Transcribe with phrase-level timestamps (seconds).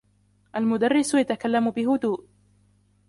[0.55, 2.25] المدرس يتكلم بهدوء.